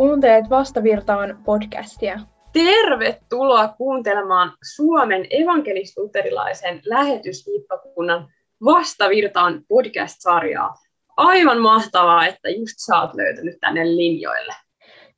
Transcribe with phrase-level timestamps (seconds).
[0.00, 2.18] Kuuntelet Vastavirtaan podcastia.
[2.52, 8.28] Tervetuloa kuuntelemaan Suomen evankelis-luterilaisen lähetyshiippakunnan
[8.64, 10.74] Vastavirtaan podcast-sarjaa.
[11.16, 14.54] Aivan mahtavaa, että just sä oot löytänyt tänne linjoille.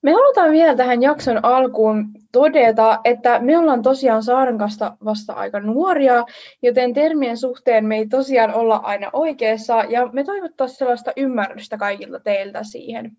[0.02, 6.24] Me halutaan vielä tähän jakson alkuun todeta, että me ollaan tosiaan Saarenkasta vasta aika nuoria,
[6.62, 12.20] joten termien suhteen me ei tosiaan olla aina oikeassa, ja me toivottaisiin sellaista ymmärrystä kaikilta
[12.20, 13.16] teiltä siihen.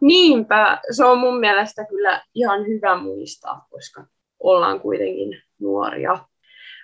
[0.00, 4.06] Niinpä, se on mun mielestä kyllä ihan hyvä muistaa, koska
[4.40, 6.18] ollaan kuitenkin nuoria.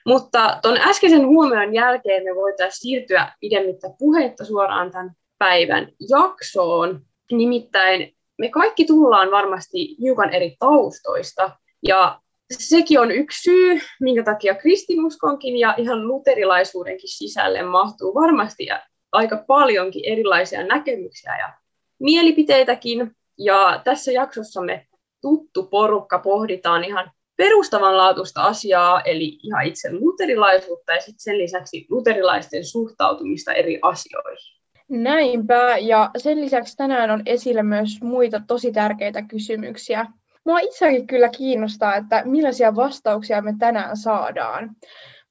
[0.06, 7.00] Mutta tuon äskeisen huomion jälkeen me voitaisiin siirtyä pidemmittä puhetta suoraan tämän päivän jaksoon.
[7.32, 11.50] Nimittäin me kaikki tullaan varmasti hiukan eri taustoista,
[11.86, 18.68] ja sekin on yksi syy, minkä takia kristinuskonkin ja ihan luterilaisuudenkin sisälle mahtuu varmasti
[19.12, 21.52] aika paljonkin erilaisia näkemyksiä ja
[22.00, 23.10] mielipiteitäkin.
[23.38, 24.86] Ja tässä jaksossa me
[25.20, 32.64] tuttu porukka pohditaan ihan perustavanlaatuista asiaa, eli ihan itse luterilaisuutta ja sitten sen lisäksi luterilaisten
[32.64, 34.58] suhtautumista eri asioihin.
[34.88, 40.06] Näinpä, ja sen lisäksi tänään on esillä myös muita tosi tärkeitä kysymyksiä.
[40.44, 44.70] Mua itseäkin kyllä kiinnostaa, että millaisia vastauksia me tänään saadaan.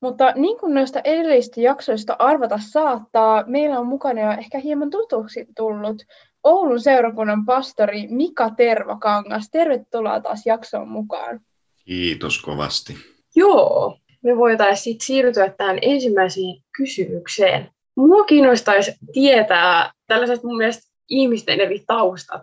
[0.01, 5.45] Mutta niin kuin noista edellisistä jaksoista arvata saattaa, meillä on mukana jo ehkä hieman tutuksi
[5.55, 6.03] tullut
[6.47, 9.49] Oulun seurakunnan pastori Mika Tervakangas.
[9.51, 11.39] Tervetuloa taas jaksoon mukaan.
[11.85, 12.97] Kiitos kovasti.
[13.35, 17.69] Joo, me voitaisiin siirtyä tähän ensimmäiseen kysymykseen.
[17.95, 22.41] Mua kiinnostaisi tietää tällaiset mun mielestä ihmisten eri taustat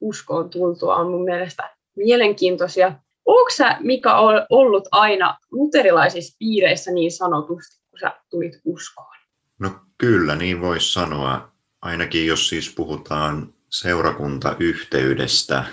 [0.00, 2.92] uskoon tultua on mun mielestä mielenkiintoisia.
[3.24, 4.18] Onko sä, Mika,
[4.50, 9.16] ollut aina luterilaisissa piireissä niin sanotusti, kun sä tulit uskoon?
[9.58, 11.53] No kyllä, niin voisi sanoa.
[11.84, 15.64] Ainakin jos siis puhutaan seurakuntayhteydestä,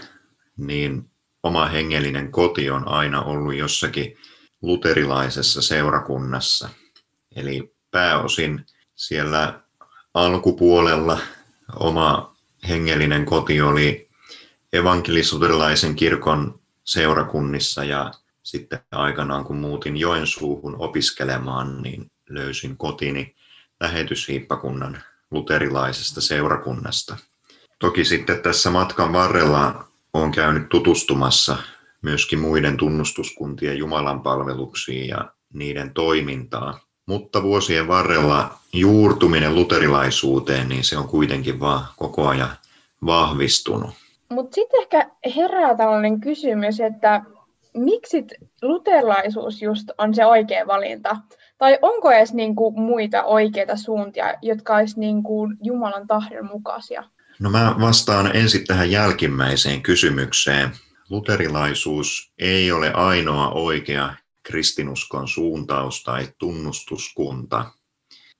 [0.57, 1.11] niin
[1.43, 4.17] oma hengellinen koti on aina ollut jossakin
[4.61, 6.69] luterilaisessa seurakunnassa.
[7.35, 9.61] Eli pääosin siellä
[10.13, 11.19] alkupuolella
[11.75, 12.35] oma
[12.69, 14.09] hengellinen koti oli
[14.73, 18.11] evankelisuterilaisen kirkon seurakunnissa ja
[18.43, 23.35] sitten aikanaan kun muutin Joensuuhun opiskelemaan, niin löysin kotini
[23.79, 27.17] lähetyshiippakunnan luterilaisesta seurakunnasta.
[27.79, 31.57] Toki sitten tässä matkan varrella olen käynyt tutustumassa
[32.01, 36.79] myöskin muiden tunnustuskuntien Jumalan palveluksiin ja niiden toimintaa.
[37.05, 42.49] Mutta vuosien varrella juurtuminen luterilaisuuteen, niin se on kuitenkin vaan koko ajan
[43.05, 43.89] vahvistunut.
[44.29, 47.21] Mutta sitten ehkä herää tällainen kysymys, että
[47.73, 48.25] miksi
[48.61, 51.17] luterilaisuus just on se oikea valinta?
[51.61, 57.03] Tai onko edes niinku muita oikeita suuntia, jotka olisivat niinku Jumalan tahdon mukaisia?
[57.39, 60.71] No mä vastaan ensin tähän jälkimmäiseen kysymykseen.
[61.09, 64.13] Luterilaisuus ei ole ainoa oikea
[64.43, 67.65] kristinuskon suuntaus tai tunnustuskunta.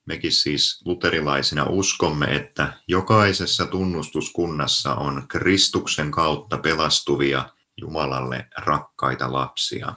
[0.05, 7.49] Mekin siis luterilaisina uskomme, että jokaisessa tunnustuskunnassa on Kristuksen kautta pelastuvia
[7.81, 9.93] Jumalalle rakkaita lapsia.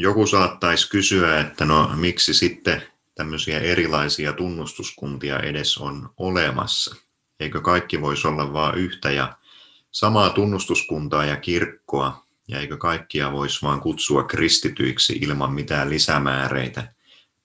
[0.00, 2.82] Joku saattaisi kysyä, että no miksi sitten
[3.14, 6.96] tämmöisiä erilaisia tunnustuskuntia edes on olemassa.
[7.40, 9.36] Eikö kaikki voisi olla vain yhtä ja
[9.90, 16.92] samaa tunnustuskuntaa ja kirkkoa, ja eikö kaikkia voisi vain kutsua kristityiksi ilman mitään lisämääreitä,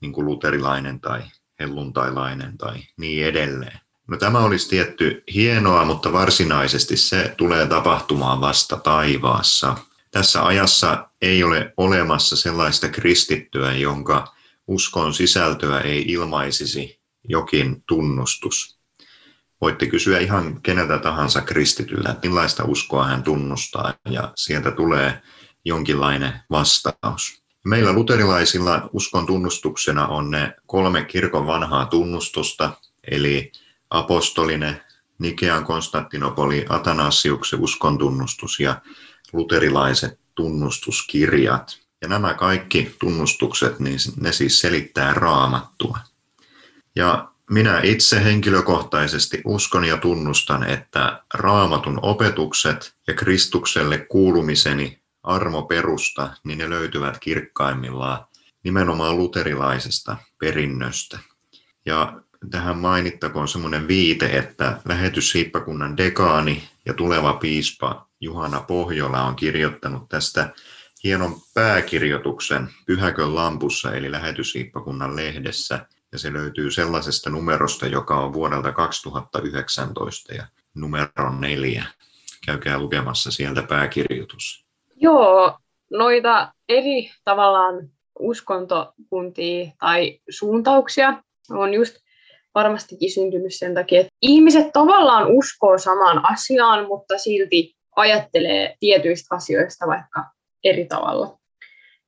[0.02, 1.22] niin kuin luterilainen tai
[1.60, 3.80] helluntailainen tai niin edelleen.
[4.08, 9.78] No tämä olisi tietty hienoa, mutta varsinaisesti se tulee tapahtumaan vasta taivaassa.
[10.14, 14.36] Tässä ajassa ei ole olemassa sellaista kristittyä, jonka
[14.68, 18.80] uskon sisältöä ei ilmaisisi jokin tunnustus.
[19.62, 25.22] Voitte kysyä ihan keneltä tahansa kristityllä, että millaista uskoa hän tunnustaa, ja sieltä tulee
[25.66, 27.44] jonkinlainen vastaus.
[27.66, 32.72] Meillä luterilaisilla uskon tunnustuksena on ne kolme kirkon vanhaa tunnustusta,
[33.12, 33.52] eli
[33.90, 34.82] apostolinen,
[35.20, 38.82] Nikean Konstantinopoli, Atanasiuksen uskon tunnustus ja
[39.34, 41.78] luterilaiset tunnustuskirjat.
[42.02, 46.00] Ja nämä kaikki tunnustukset, niin ne siis selittää raamattua.
[46.96, 56.58] Ja minä itse henkilökohtaisesti uskon ja tunnustan, että raamatun opetukset ja Kristukselle kuulumiseni armoperusta, niin
[56.58, 58.26] ne löytyvät kirkkaimmillaan
[58.64, 61.20] nimenomaan luterilaisesta perinnöstä.
[61.86, 70.10] Ja tähän mainittakoon semmoinen viite, että lähetyssiippakunnan dekaani ja tuleva piispa Juhana Pohjola on kirjoittanut
[70.10, 70.50] tästä
[71.04, 75.86] hienon pääkirjoituksen Pyhäkön lampussa eli lähetyssiippakunnan lehdessä.
[76.12, 81.86] Ja se löytyy sellaisesta numerosta, joka on vuodelta 2019 ja numero neljä.
[82.46, 84.66] käykää lukemassa sieltä pääkirjoitus.
[84.96, 85.60] Joo,
[85.92, 92.04] noita eri tavallaan uskontokuntia tai suuntauksia on just
[92.56, 99.88] varmastikin syntynyt sen takia, että ihmiset tavallaan uskoo samaan asiaan, mutta silti ajattelee tietyistä asioista
[99.88, 100.26] vaikka
[100.64, 101.38] eri tavalla.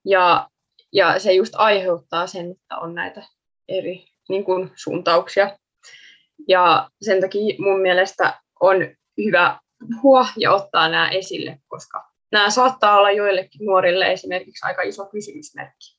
[0.05, 0.49] Ja,
[0.93, 3.23] ja se just aiheuttaa sen, että on näitä
[3.67, 5.57] eri niin kuin, suuntauksia.
[6.47, 8.75] Ja sen takia mun mielestä on
[9.25, 15.05] hyvä puhua ja ottaa nämä esille, koska nämä saattaa olla joillekin nuorille esimerkiksi aika iso
[15.05, 15.95] kysymysmerkki.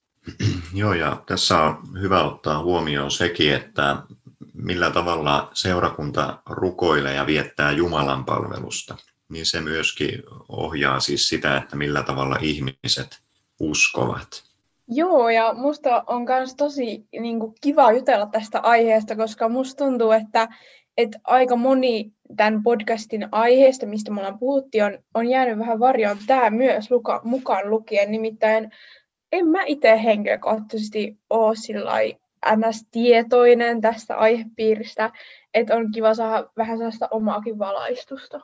[0.75, 3.97] Joo, ja tässä on hyvä ottaa huomioon sekin, että
[4.57, 8.97] millä tavalla seurakunta rukoilee ja viettää Jumalan palvelusta,
[9.29, 13.23] niin se myöskin ohjaa siis sitä, että millä tavalla ihmiset
[13.61, 14.29] uskovat.
[14.89, 20.11] Joo, ja musta on myös tosi niin kuin, kiva jutella tästä aiheesta, koska musta tuntuu,
[20.11, 20.49] että,
[20.97, 26.19] että aika moni tämän podcastin aiheesta, mistä me ollaan puhuttiin, on, on jäänyt vähän varjoon
[26.27, 28.11] tämä myös luka, mukaan lukien.
[28.11, 28.71] Nimittäin
[29.33, 31.91] en mä itse henkilökohtaisesti ole sillä
[32.57, 35.11] ns-tietoinen tästä aihepiiristä,
[35.55, 38.41] että on kiva saada vähän sellaista omaakin valaistusta.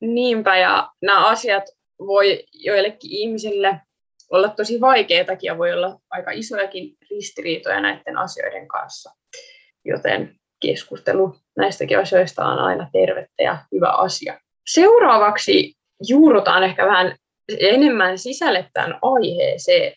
[0.00, 1.64] Niinpä, ja nämä asiat
[1.98, 3.80] voi joillekin ihmisille
[4.30, 9.10] olla tosi vaikeitakin ja voi olla aika isojakin ristiriitoja näiden asioiden kanssa.
[9.84, 14.40] Joten keskustelu näistäkin asioista on aina tervettä ja hyvä asia.
[14.66, 15.74] Seuraavaksi
[16.08, 17.16] juurrutaan ehkä vähän
[17.60, 19.92] enemmän sisälle tämän aiheeseen.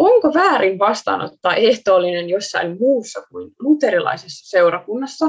[0.00, 5.26] Onko väärin vastaanottaa ehtoollinen jossain muussa kuin luterilaisessa seurakunnassa?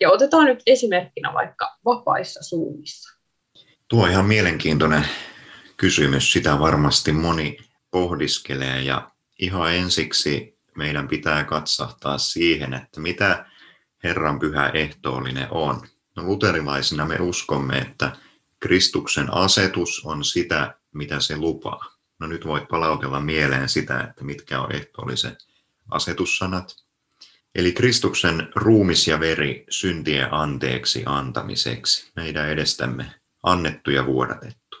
[0.00, 3.18] Ja otetaan nyt esimerkkinä vaikka vapaissa suunnissa.
[3.88, 5.06] Tuo on ihan mielenkiintoinen
[5.76, 6.32] kysymys.
[6.32, 7.58] Sitä varmasti moni
[7.90, 13.46] pohdiskelee ja ihan ensiksi meidän pitää katsahtaa siihen, että mitä
[14.04, 15.80] Herran pyhä ehtoollinen on.
[16.16, 18.16] No, luterilaisina me uskomme, että
[18.60, 21.93] Kristuksen asetus on sitä, mitä se lupaa.
[22.24, 25.36] No nyt voit palautella mieleen sitä, että mitkä on ehtoollisen
[25.90, 26.76] asetussanat.
[27.54, 34.76] Eli Kristuksen ruumis ja veri syntien anteeksi antamiseksi, meidän edestämme annettu ja vuodatettu.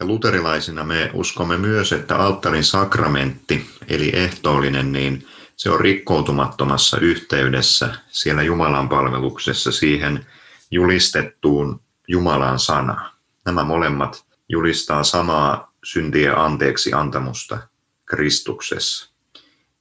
[0.00, 5.26] Ja luterilaisina me uskomme myös, että alttarin sakramentti, eli ehtoollinen, niin
[5.56, 10.26] se on rikkoutumattomassa yhteydessä siellä Jumalan palveluksessa siihen
[10.70, 13.10] julistettuun Jumalan sanaan.
[13.44, 17.58] Nämä molemmat julistaa samaa syntien anteeksi antamusta
[18.04, 19.14] Kristuksessa.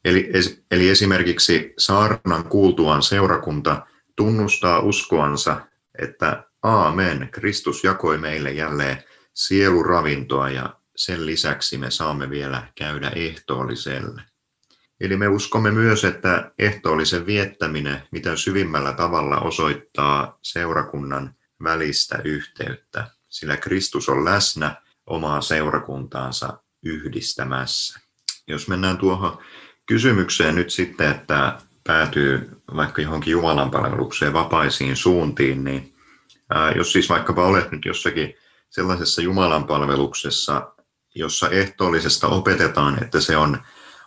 [0.05, 0.31] Eli,
[0.71, 3.85] eli esimerkiksi saarnan kuultuaan seurakunta
[4.15, 5.61] tunnustaa uskoansa,
[5.99, 9.03] että Aamen, Kristus jakoi meille jälleen
[9.33, 14.21] sieluravintoa ja sen lisäksi me saamme vielä käydä ehtoolliselle.
[14.99, 23.57] Eli me uskomme myös, että ehtoollisen viettäminen mitä syvimmällä tavalla osoittaa seurakunnan välistä yhteyttä, sillä
[23.57, 27.99] Kristus on läsnä omaa seurakuntaansa yhdistämässä.
[28.47, 29.37] Jos mennään tuohon
[29.85, 35.95] kysymykseen nyt sitten, että päätyy vaikka johonkin Jumalan palvelukseen vapaisiin suuntiin, niin
[36.49, 38.33] ää, jos siis vaikkapa olet nyt jossakin
[38.69, 40.73] sellaisessa Jumalan palveluksessa,
[41.15, 43.57] jossa ehtoollisesta opetetaan, että se on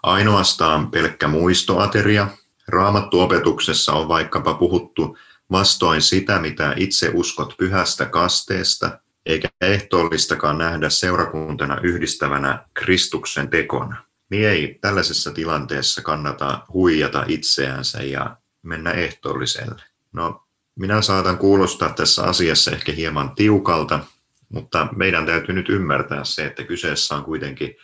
[0.02, 2.28] ainoastaan pelkkä muistoateria.
[2.68, 5.18] Raamattuopetuksessa on vaikkapa puhuttu
[5.50, 14.04] vastoin sitä, mitä itse uskot pyhästä kasteesta, eikä ehtoollistakaan nähdä seurakuntana yhdistävänä Kristuksen tekona.
[14.30, 19.82] Niin ei tällaisessa tilanteessa kannata huijata itseänsä ja mennä ehtoolliselle.
[20.12, 24.00] No, minä saatan kuulostaa tässä asiassa ehkä hieman tiukalta,
[24.48, 27.76] mutta meidän täytyy nyt ymmärtää se, että kyseessä on kuitenkin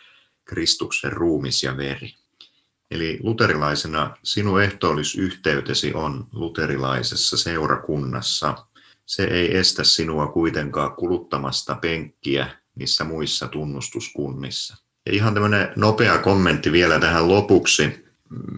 [0.45, 2.13] Kristuksen ruumis ja veri.
[2.91, 8.65] Eli luterilaisena sinun ehtoollisyhteytesi on luterilaisessa seurakunnassa.
[9.05, 14.77] Se ei estä sinua kuitenkaan kuluttamasta penkkiä niissä muissa tunnustuskunnissa.
[15.05, 18.05] Ja ihan tämmöinen nopea kommentti vielä tähän lopuksi.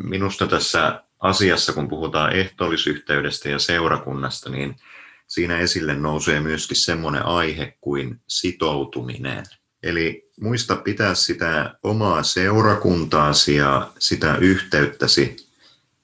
[0.03, 4.75] Minusta tässä asiassa, kun puhutaan ehtoollisyhteydestä ja seurakunnasta, niin
[5.27, 9.43] siinä esille nousee myöskin semmoinen aihe kuin sitoutuminen.
[9.83, 15.35] Eli muista pitää sitä omaa seurakuntaasi ja sitä yhteyttäsi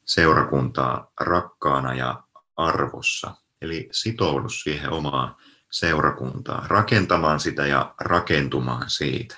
[0.06, 2.24] seurakuntaa rakkaana ja
[2.56, 3.36] arvossa.
[3.62, 5.36] Eli sitoudu siihen omaan
[5.72, 9.38] seurakuntaan, rakentamaan sitä ja rakentumaan siitä.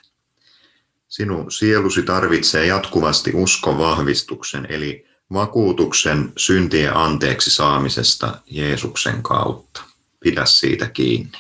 [1.07, 9.83] Sinun sielusi tarvitsee jatkuvasti uskon vahvistuksen, eli vakuutuksen syntien anteeksi saamisesta Jeesuksen kautta.
[10.19, 11.37] Pidä siitä kiinni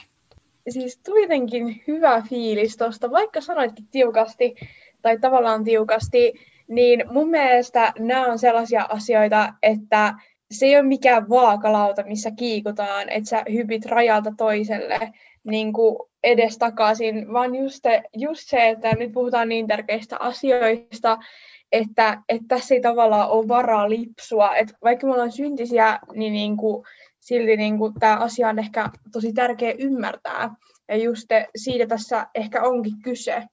[0.69, 4.55] siis tuli jotenkin hyvä fiilis tuosta, vaikka sanoitkin tiukasti,
[5.01, 6.33] tai tavallaan tiukasti,
[6.67, 10.13] niin mun mielestä nämä on sellaisia asioita, että
[10.53, 16.57] se ei ole mikään vaakalauta, missä kiikutaan, että sä hypit rajalta toiselle niin kuin edes
[16.57, 17.83] takaisin, vaan just,
[18.17, 21.17] just se, että nyt puhutaan niin tärkeistä asioista,
[21.71, 24.55] että, että tässä ei tavallaan ole varaa lipsua.
[24.55, 26.85] Että vaikka me ollaan syntisiä, niin, niin kuin,
[27.19, 30.55] silti niin kuin, tämä asia on ehkä tosi tärkeä ymmärtää.
[30.87, 33.43] Ja just siitä tässä ehkä onkin kyse,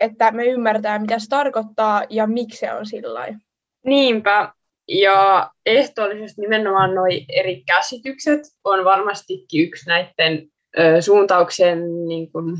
[0.00, 3.36] että me ymmärtää, mitä se tarkoittaa ja miksi se on sillä
[3.84, 4.52] Niinpä.
[4.90, 12.56] Ja ehtoollisesti nimenomaan nuo eri käsitykset on varmastikin yksi näiden ö, suuntauksen niin kuin,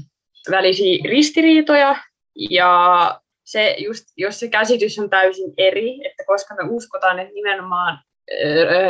[0.50, 1.96] välisiä ristiriitoja.
[2.50, 7.98] Ja se just, jos se käsitys on täysin eri, että koska me uskotaan, että nimenomaan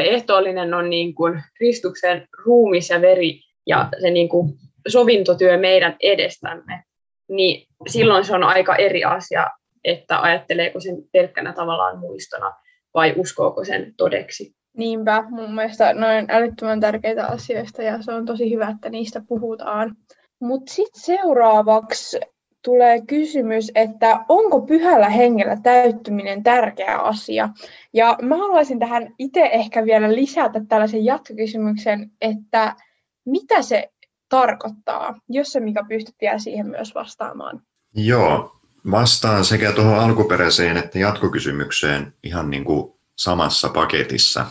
[0.05, 4.53] ehtoollinen on niin kuin Kristuksen ruumis ja veri ja se niin kuin
[4.89, 6.83] sovintotyö meidän edestämme,
[7.29, 9.51] niin silloin se on aika eri asia,
[9.85, 12.53] että ajatteleeko sen pelkkänä tavallaan muistona
[12.95, 14.55] vai uskooko sen todeksi.
[14.77, 19.97] Niinpä, mun mielestä noin älyttömän tärkeitä asioista ja se on tosi hyvä, että niistä puhutaan.
[20.41, 22.21] Mutta sitten seuraavaksi
[22.65, 27.49] tulee kysymys, että onko pyhällä hengellä täyttyminen tärkeä asia?
[27.93, 32.77] Ja mä haluaisin tähän itse ehkä vielä lisätä tällaisen jatkokysymyksen, että
[33.25, 33.91] mitä se
[34.29, 37.63] tarkoittaa, jos se mikä pystyt vielä siihen myös vastaamaan?
[37.95, 38.60] Joo,
[38.91, 44.47] vastaan sekä tuohon alkuperäiseen että jatkokysymykseen ihan niin kuin samassa paketissa.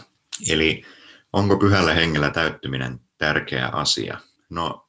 [0.49, 0.85] Eli
[1.33, 4.17] onko pyhällä hengellä täyttyminen tärkeä asia?
[4.49, 4.87] No,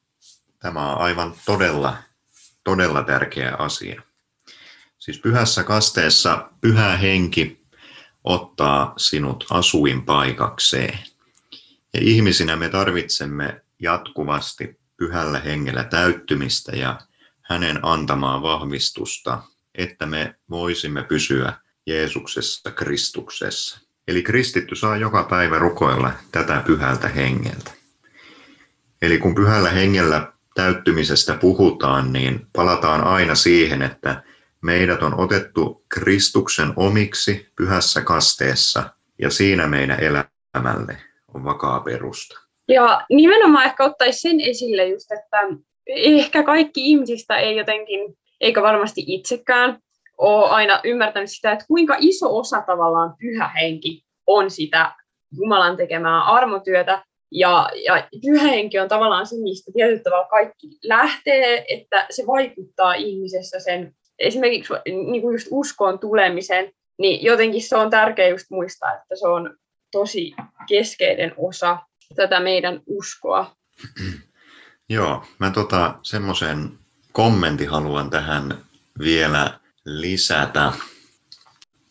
[0.59, 1.97] tämä on aivan todella
[2.63, 4.01] todella tärkeä asia.
[4.99, 7.61] Siis pyhässä kasteessa pyhä henki
[8.23, 10.99] ottaa sinut asuinpaikakseen.
[11.93, 16.99] Ja ihmisinä me tarvitsemme jatkuvasti pyhällä hengellä täyttymistä ja
[17.51, 19.41] hänen antamaa vahvistusta,
[19.75, 21.53] että me voisimme pysyä
[21.87, 23.79] Jeesuksessa Kristuksessa.
[24.07, 27.71] Eli kristitty saa joka päivä rukoilla tätä pyhältä hengeltä.
[29.01, 34.23] Eli kun pyhällä hengellä täyttymisestä puhutaan, niin palataan aina siihen, että
[34.61, 38.89] meidät on otettu Kristuksen omiksi pyhässä kasteessa
[39.19, 40.97] ja siinä meidän elämälle
[41.33, 42.39] on vakaa perusta.
[42.67, 45.37] Ja nimenomaan ehkä ottaisi sen esille just, että
[45.87, 49.79] ehkä kaikki ihmisistä ei jotenkin, eikä varmasti itsekään,
[50.17, 54.91] ole aina ymmärtänyt sitä, että kuinka iso osa tavallaan pyhä henki on sitä
[55.37, 61.65] Jumalan tekemää armotyötä, ja, ja pyhä henki on tavallaan se, mistä tietyllä tavalla kaikki lähtee,
[61.67, 67.89] että se vaikuttaa ihmisessä sen, esimerkiksi niin kuin just uskoon tulemisen, niin jotenkin se on
[67.89, 69.57] tärkeää just muistaa, että se on
[69.91, 70.33] tosi
[70.67, 71.77] keskeinen osa
[72.15, 73.55] tätä meidän uskoa.
[74.91, 76.71] Joo, mä tota, semmoisen
[77.11, 78.57] kommentin haluan tähän
[78.99, 80.73] vielä lisätä,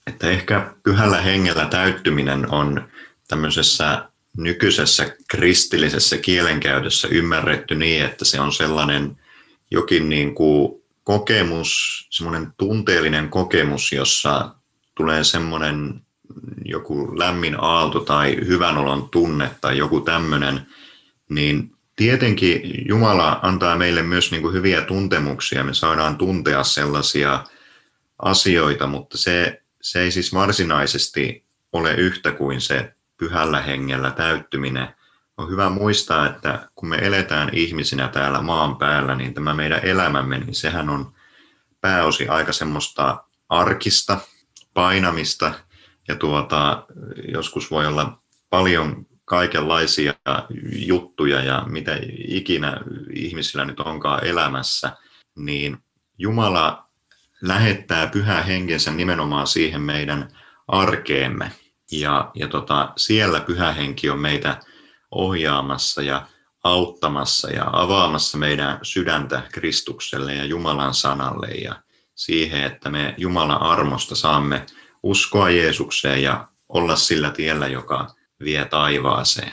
[0.06, 2.88] että ehkä pyhällä hengellä täyttyminen on
[3.28, 9.16] tämmöisessä nykyisessä kristillisessä kielenkäytössä ymmärretty niin, että se on sellainen
[9.70, 14.54] jokin niin kuin kokemus, semmoinen tunteellinen kokemus, jossa
[14.94, 16.00] tulee semmoinen
[16.64, 20.66] joku lämmin aalto tai hyvän olon tunne tai joku tämmöinen,
[21.28, 25.64] niin tietenkin Jumala antaa meille myös niin kuin hyviä tuntemuksia.
[25.64, 27.44] Me saadaan tuntea sellaisia
[28.22, 34.88] asioita, mutta se, se ei siis varsinaisesti ole yhtä kuin se pyhällä hengellä täyttyminen.
[35.36, 40.38] On hyvä muistaa, että kun me eletään ihmisinä täällä maan päällä, niin tämä meidän elämämme,
[40.38, 41.12] niin sehän on
[41.80, 44.18] pääosi aika semmoista arkista,
[44.74, 45.52] painamista
[46.08, 46.86] ja tuota,
[47.32, 50.14] joskus voi olla paljon kaikenlaisia
[50.76, 52.80] juttuja ja mitä ikinä
[53.14, 54.92] ihmisillä nyt onkaan elämässä,
[55.36, 55.78] niin
[56.18, 56.88] Jumala
[57.42, 60.28] lähettää pyhä henkensä nimenomaan siihen meidän
[60.68, 61.52] arkeemme.
[61.92, 64.60] Ja, ja tota, siellä pyhä henki on meitä
[65.10, 66.26] ohjaamassa ja
[66.64, 71.82] auttamassa ja avaamassa meidän sydäntä Kristukselle ja Jumalan sanalle ja
[72.14, 74.66] siihen, että me Jumalan armosta saamme
[75.02, 79.52] uskoa Jeesukseen ja olla sillä tiellä, joka vie taivaaseen.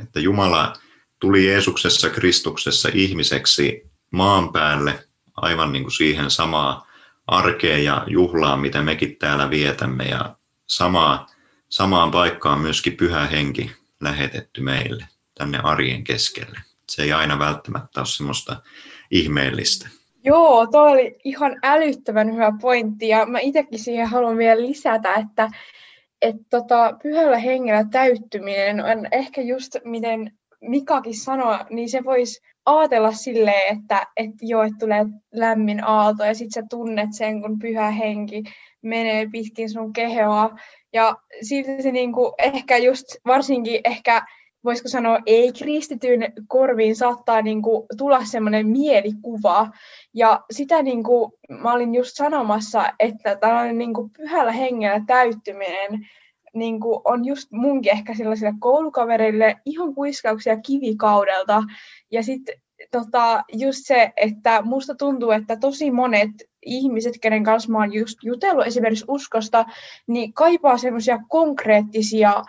[0.00, 0.72] Että Jumala
[1.20, 5.04] tuli Jeesuksessa Kristuksessa ihmiseksi maan päälle
[5.36, 6.86] aivan niin kuin siihen samaa
[7.26, 11.26] arkeen ja juhlaan, mitä mekin täällä vietämme ja samaa
[11.68, 16.60] samaan paikkaan myöskin pyhä henki lähetetty meille tänne arjen keskelle.
[16.90, 18.62] Se ei aina välttämättä ole semmoista
[19.10, 19.88] ihmeellistä.
[20.24, 25.50] Joo, tuo oli ihan älyttävän hyvä pointti ja mä itsekin siihen haluan vielä lisätä, että
[26.22, 33.12] et tota, pyhällä hengellä täyttyminen on ehkä just miten Mikakin sanoi, niin se voisi ajatella
[33.12, 37.90] silleen, että, että joo, että tulee lämmin aalto ja sitten sä tunnet sen, kun pyhä
[37.90, 38.42] henki
[38.82, 40.58] menee pitkin sun kehoa.
[40.92, 44.26] Ja silti se niinku, ehkä just varsinkin ehkä
[44.68, 49.70] voisiko sanoa ei-kristityn korviin saattaa niin kuin, tulla semmoinen mielikuva.
[50.14, 51.32] Ja sitä niin kuin,
[51.62, 56.08] mä olin just sanomassa, että tällainen niin kuin, pyhällä hengellä täyttyminen
[56.54, 61.62] niin kuin, on just munkin ehkä sellaisille koulukavereille ihan kuiskauksia kivikaudelta.
[62.10, 62.54] Ja sitten
[62.90, 66.30] tota, just se, että musta tuntuu, että tosi monet
[66.62, 69.64] ihmiset, kenen kanssa mä oon just jutellut esimerkiksi uskosta,
[70.06, 72.44] niin kaipaa semmoisia konkreettisia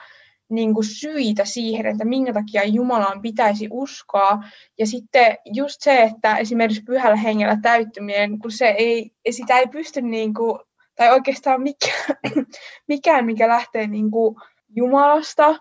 [0.49, 4.43] niin kuin syitä siihen, että minkä takia Jumalaan pitäisi uskoa.
[4.79, 10.01] Ja sitten just se, että esimerkiksi pyhällä hengellä täyttyminen, kun se ei, sitä ei pysty,
[10.01, 10.59] niin kuin,
[10.95, 12.17] tai oikeastaan mikään,
[12.87, 14.35] mikään mikä lähtee niin kuin
[14.75, 15.55] Jumalasta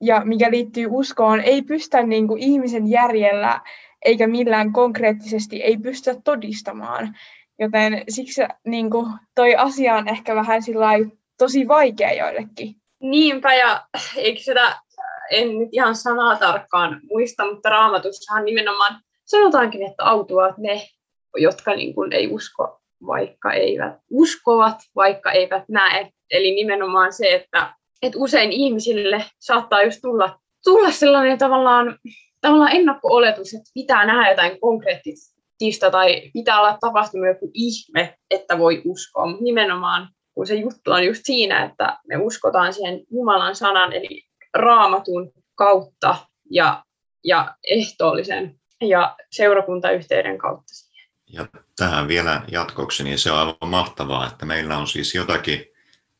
[0.00, 3.60] ja mikä liittyy uskoon, ei pystä niin kuin ihmisen järjellä
[4.04, 7.16] eikä millään konkreettisesti ei pystytä todistamaan.
[7.58, 10.62] Joten siksi niin kuin, toi asia on ehkä vähän
[11.38, 12.79] tosi vaikea joillekin.
[13.00, 13.84] Niinpä, ja
[14.16, 14.78] eikö sitä,
[15.30, 20.88] en nyt ihan sanaa tarkkaan muista, mutta raamatussahan nimenomaan sanotaankin, että autuavat ne,
[21.36, 26.10] jotka niin kuin ei usko, vaikka eivät uskovat, vaikka eivät näe.
[26.30, 31.98] Eli nimenomaan se, että, että usein ihmisille saattaa just tulla, tulla sellainen tavallaan,
[32.40, 38.82] tavallaan ennakko-oletus, että pitää nähdä jotain konkreettista tai pitää olla tapahtunut joku ihme, että voi
[38.84, 39.26] uskoa.
[39.26, 40.08] Mutta nimenomaan
[40.40, 46.16] kun se juttu on just siinä, että me uskotaan siihen Jumalan sanan, eli raamatun kautta
[46.50, 46.84] ja,
[47.24, 51.10] ja ehtoollisen ja seurakuntayhteyden kautta siihen.
[51.26, 55.64] Ja tähän vielä jatkoksi, niin se on aivan mahtavaa, että meillä on siis jotakin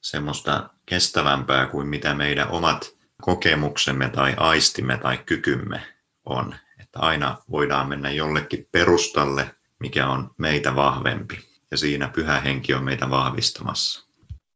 [0.00, 5.82] semmoista kestävämpää kuin mitä meidän omat kokemuksemme tai aistimme tai kykymme
[6.24, 6.54] on.
[6.80, 11.38] Että aina voidaan mennä jollekin perustalle, mikä on meitä vahvempi.
[11.70, 14.09] Ja siinä pyhä henki on meitä vahvistamassa.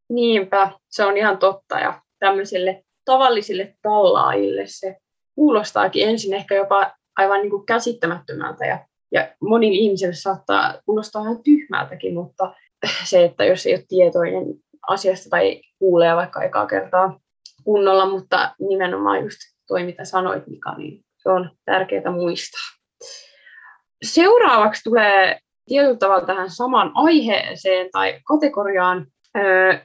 [0.08, 1.78] Niinpä, se on ihan totta.
[1.78, 4.96] Ja tämmöisille tavallisille tallaajille se
[5.34, 11.42] kuulostaakin ensin ehkä jopa aivan niin kuin käsittämättömältä ja, ja monin ihmisille saattaa kuulostaa ihan
[11.42, 12.54] tyhmältäkin, mutta
[13.04, 14.44] se, että jos ei ole tietoinen
[14.88, 17.20] asiasta tai kuulee vaikka ekaa kertaa
[17.64, 22.60] kunnolla, mutta nimenomaan just toi, mitä sanoit Mika, niin se on tärkeää muistaa.
[24.02, 29.06] Seuraavaksi tulee tietyllä tavalla tähän samaan aiheeseen tai kategoriaan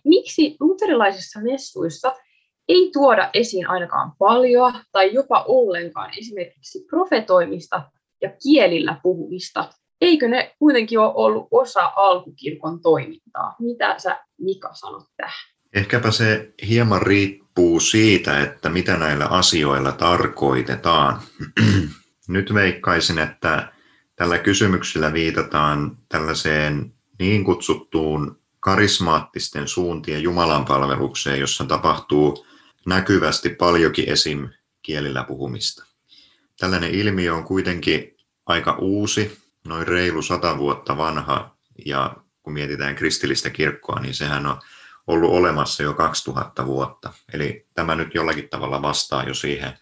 [0.03, 2.15] miksi luterilaisissa messuissa
[2.67, 7.81] ei tuoda esiin ainakaan paljon tai jopa ollenkaan esimerkiksi profetoimista
[8.21, 9.73] ja kielillä puhumista?
[10.01, 13.55] Eikö ne kuitenkin ole ollut osa alkukirkon toimintaa?
[13.59, 15.49] Mitä sä Mika sanot tähän?
[15.73, 21.21] Ehkäpä se hieman riippuu siitä, että mitä näillä asioilla tarkoitetaan.
[22.27, 23.73] Nyt veikkaisin, että
[24.15, 32.45] tällä kysymyksellä viitataan tällaiseen niin kutsuttuun karismaattisten suuntien Jumalan palvelukseen, jossa tapahtuu
[32.85, 34.49] näkyvästi paljonkin esim.
[34.81, 35.85] kielillä puhumista.
[36.59, 43.49] Tällainen ilmiö on kuitenkin aika uusi, noin reilu sata vuotta vanha, ja kun mietitään kristillistä
[43.49, 44.59] kirkkoa, niin sehän on
[45.07, 47.13] ollut olemassa jo 2000 vuotta.
[47.33, 49.73] Eli tämä nyt jollakin tavalla vastaa jo siihen,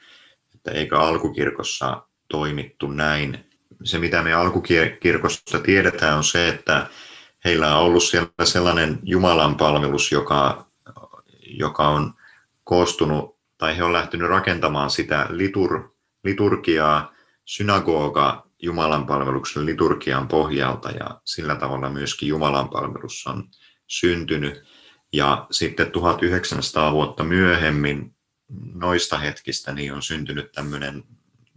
[0.55, 3.45] että eikö alkukirkossa toimittu näin.
[3.83, 6.87] Se, mitä me alkukirkosta tiedetään, on se, että
[7.45, 10.67] heillä on ollut siellä sellainen Jumalan palvelus, joka,
[11.41, 12.13] joka on
[12.63, 17.13] koostunut, tai he on lähtenyt rakentamaan sitä litur, liturgiaa,
[17.45, 23.49] synagoga Jumalan palveluksen liturgian pohjalta, ja sillä tavalla myöskin Jumalan palvelus on
[23.87, 24.63] syntynyt.
[25.13, 28.15] Ja sitten 1900 vuotta myöhemmin
[28.73, 31.03] noista hetkistä niin on syntynyt tämmöinen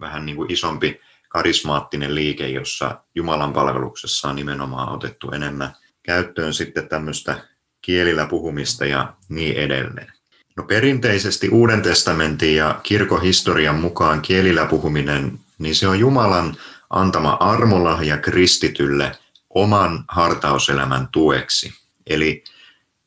[0.00, 6.88] vähän niin kuin isompi karismaattinen liike, jossa Jumalan palveluksessa on nimenomaan otettu enemmän käyttöön sitten
[6.88, 7.44] tämmöistä
[7.82, 10.12] kielillä puhumista ja niin edelleen.
[10.56, 16.56] No perinteisesti Uuden testamentin ja kirkohistorian mukaan kielillä puhuminen, niin se on Jumalan
[16.90, 19.12] antama armolahja kristitylle
[19.50, 21.72] oman hartauselämän tueksi.
[22.06, 22.44] Eli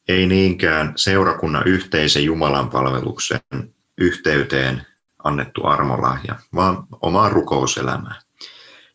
[0.08, 3.40] ei niinkään seurakunnan yhteisen Jumalan palveluksen
[3.98, 4.86] yhteyteen
[5.24, 8.16] annettu armolahja, vaan omaa rukouselämää.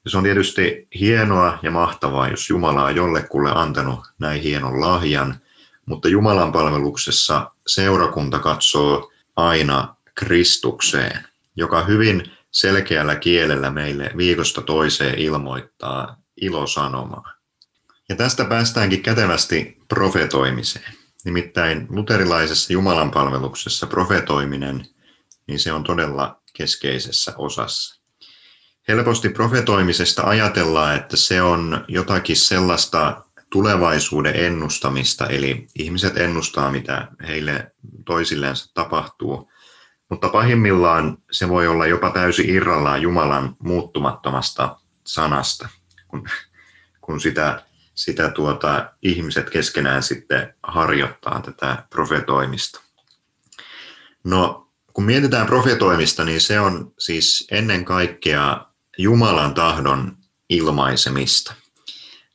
[0.05, 5.41] Ja se on tietysti hienoa ja mahtavaa, jos Jumala on jollekulle antanut näin hienon lahjan,
[5.87, 11.25] mutta Jumalan palveluksessa seurakunta katsoo aina Kristukseen,
[11.57, 17.33] joka hyvin selkeällä kielellä meille viikosta toiseen ilmoittaa ilosanomaa.
[18.09, 20.93] Ja tästä päästäänkin kätevästi profetoimiseen.
[21.25, 24.87] Nimittäin luterilaisessa Jumalan palveluksessa profetoiminen,
[25.49, 28.01] niin se on todella keskeisessä osassa.
[28.89, 37.73] Helposti profetoimisesta ajatellaan, että se on jotakin sellaista tulevaisuuden ennustamista, eli ihmiset ennustaa, mitä heille
[38.05, 39.53] toisillensa tapahtuu,
[40.09, 45.69] mutta pahimmillaan se voi olla jopa täysin irrallaan Jumalan muuttumattomasta sanasta,
[46.09, 46.29] kun,
[47.01, 47.63] kun sitä,
[47.95, 52.81] sitä tuota, ihmiset keskenään sitten harjoittaa tätä profetoimista.
[54.25, 54.68] No,
[54.99, 58.67] kun mietitään profetoimista, niin se on siis ennen kaikkea
[58.99, 60.17] Jumalan tahdon
[60.49, 61.55] ilmaisemista.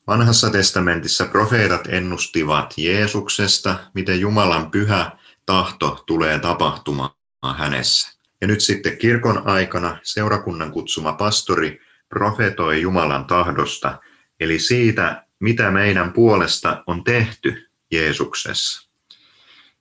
[0.07, 5.11] Vanhassa testamentissa profeetat ennustivat Jeesuksesta, miten Jumalan pyhä
[5.45, 7.11] tahto tulee tapahtumaan
[7.57, 8.17] hänessä.
[8.41, 13.99] Ja nyt sitten kirkon aikana seurakunnan kutsuma pastori profetoi Jumalan tahdosta,
[14.39, 18.92] eli siitä, mitä meidän puolesta on tehty Jeesuksessa.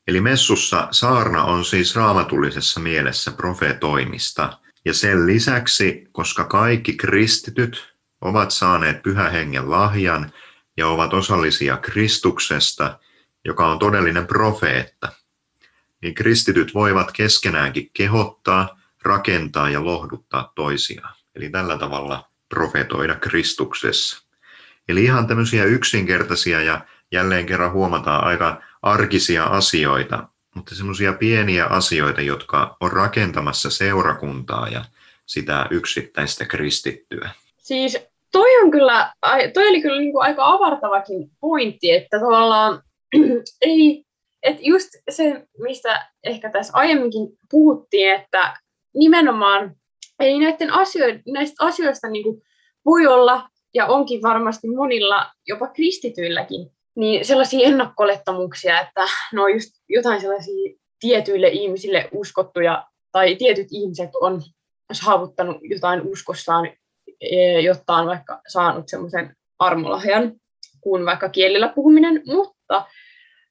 [0.07, 4.59] Eli messussa saarna on siis raamatullisessa mielessä profetoimista.
[4.85, 10.33] Ja sen lisäksi, koska kaikki kristityt ovat saaneet pyhän hengen lahjan
[10.77, 12.99] ja ovat osallisia Kristuksesta,
[13.45, 15.09] joka on todellinen profeetta,
[16.03, 21.15] niin kristityt voivat keskenäänkin kehottaa, rakentaa ja lohduttaa toisiaan.
[21.35, 24.23] Eli tällä tavalla profetoida Kristuksessa.
[24.89, 32.21] Eli ihan tämmöisiä yksinkertaisia ja jälleen kerran huomataan aika arkisia asioita, mutta semmoisia pieniä asioita,
[32.21, 34.85] jotka on rakentamassa seurakuntaa ja
[35.27, 37.31] sitä yksittäistä kristittyä.
[37.59, 37.99] Siis
[38.33, 39.13] toi on kyllä,
[39.55, 42.83] toi oli kyllä niin kuin aika avartavakin pointti, että tavallaan
[43.61, 44.05] ei,
[44.43, 48.57] että just se, mistä ehkä tässä aiemminkin puhuttiin, että
[48.95, 49.77] nimenomaan
[50.21, 52.43] ei näiden asioiden, näistä asioista niin kuin
[52.85, 60.21] voi olla ja onkin varmasti monilla, jopa kristityilläkin, niin sellaisia ennakkolettamuksia, että no just jotain
[60.21, 64.43] sellaisia tietyille ihmisille uskottuja, tai tietyt ihmiset on
[64.93, 66.69] saavuttanut jotain uskossaan,
[67.21, 70.33] e, jotta on vaikka saanut semmoisen armolahjan
[70.81, 72.87] kuin vaikka kielillä puhuminen, mutta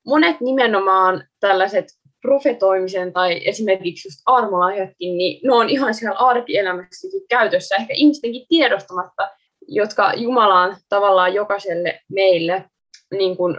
[0.06, 1.86] monet nimenomaan tällaiset
[2.22, 9.30] profetoimisen tai esimerkiksi just armolahjatkin, niin ne on ihan siellä arkielämässäkin käytössä, ehkä ihmistenkin tiedostamatta,
[9.68, 12.66] jotka Jumala on tavallaan jokaiselle meille
[13.12, 13.58] niin kuin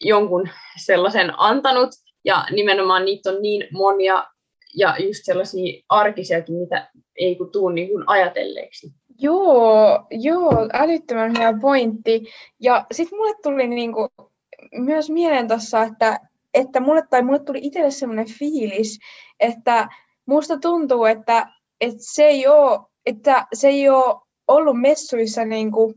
[0.00, 0.48] jonkun
[0.84, 1.90] sellaisen antanut,
[2.24, 4.24] ja nimenomaan niitä on niin monia,
[4.76, 8.92] ja just sellaisia arkisiakin, mitä ei kun tuu niin kuin ajatelleeksi.
[9.20, 12.24] Joo, joo, älyttömän hyvä pointti.
[12.60, 14.08] Ja sitten mulle tuli niinku
[14.72, 16.20] myös mieleen tuossa, että,
[16.54, 18.98] että mulle, tai mulle tuli itselle sellainen fiilis,
[19.40, 19.88] että
[20.26, 21.46] musta tuntuu, että,
[21.80, 25.94] että se ei ole, että se ei ole ollut messuissa niinku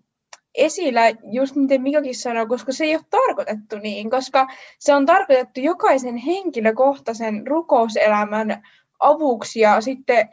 [0.56, 4.48] esillä just miten Mikakin sanoi, koska se ei ole tarkoitettu niin, koska
[4.80, 8.64] se on tarkoitettu jokaisen henkilökohtaisen rukouselämän
[9.00, 10.30] avuksi ja sitten,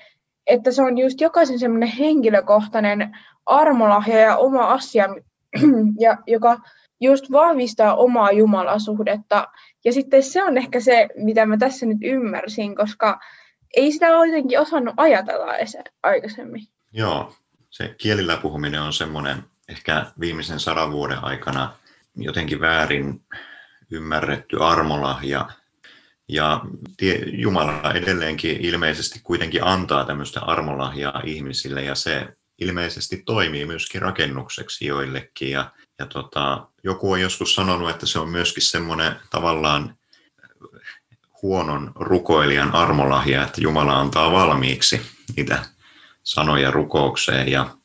[0.47, 5.09] että se on just jokaisen semmoinen henkilökohtainen armolahja ja oma asia,
[6.01, 6.59] ja, joka
[7.01, 9.49] just vahvistaa omaa jumalasuhdetta.
[9.85, 13.21] Ja sitten se on ehkä se, mitä mä tässä nyt ymmärsin, koska
[13.77, 15.53] ei sitä ole jotenkin osannut ajatella
[16.03, 16.67] aikaisemmin.
[16.93, 17.33] Joo,
[17.71, 19.37] se kielillä puhuminen on semmoinen
[19.69, 21.73] ehkä viimeisen sadan vuoden aikana
[22.17, 23.21] jotenkin väärin
[23.91, 25.49] ymmärretty armolahja.
[26.29, 26.61] Ja
[27.33, 32.29] Jumala edelleenkin ilmeisesti kuitenkin antaa tämmöistä armolahjaa ihmisille ja se
[32.59, 35.51] ilmeisesti toimii myöskin rakennukseksi joillekin.
[35.51, 39.99] Ja, ja tota, joku on joskus sanonut, että se on myöskin semmoinen tavallaan
[41.43, 45.01] huonon rukoilijan armolahja, että Jumala antaa valmiiksi
[45.37, 45.65] niitä
[46.23, 47.49] sanoja rukoukseen.
[47.49, 47.78] Ja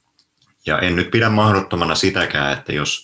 [0.65, 3.03] ja en nyt pidä mahdottomana sitäkään, että jos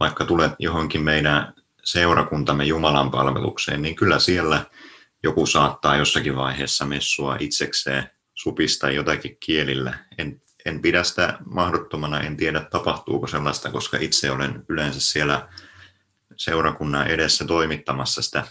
[0.00, 4.64] vaikka tulet johonkin meidän seurakuntamme Jumalan palvelukseen, niin kyllä siellä
[5.22, 9.98] joku saattaa jossakin vaiheessa messua itsekseen supistaa jotakin kielillä.
[10.18, 15.48] En, en pidä sitä mahdottomana, en tiedä tapahtuuko sellaista, koska itse olen yleensä siellä
[16.36, 18.44] seurakunnan edessä toimittamassa sitä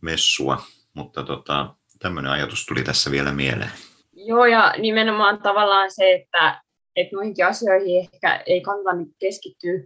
[0.00, 0.62] messua,
[0.94, 3.70] mutta tota, tämmöinen ajatus tuli tässä vielä mieleen.
[4.12, 6.62] Joo, ja nimenomaan tavallaan se, että
[6.96, 9.80] että noihinkin asioihin ehkä ei kannata keskittyä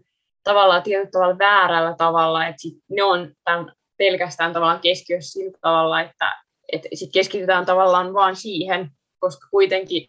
[0.45, 6.01] tavallaan tietyllä tavalla väärällä tavalla, että sit ne on tämän pelkästään tavallaan keskiössä sillä tavalla,
[6.01, 6.43] että,
[6.73, 10.07] että sit keskitytään tavallaan vaan siihen, koska kuitenkin,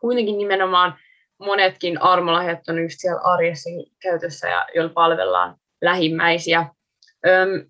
[0.00, 0.98] kuitenkin nimenomaan
[1.38, 3.70] monetkin armolahjat on just siellä arjessa
[4.02, 6.66] käytössä ja joilla palvellaan lähimmäisiä.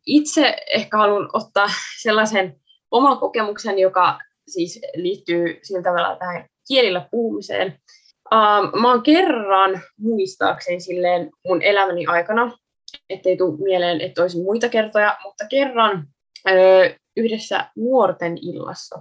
[0.06, 1.68] Itse ehkä haluan ottaa
[2.02, 2.56] sellaisen
[2.90, 4.18] oman kokemuksen, joka
[4.48, 7.78] siis liittyy sillä tavalla tähän kielillä puhumiseen.
[8.32, 12.58] Uh, mä oon kerran muistaakseni silleen mun elämäni aikana,
[13.10, 16.08] ettei tule mieleen, että olisi muita kertoja, mutta kerran
[16.48, 19.00] ö, yhdessä nuorten illassa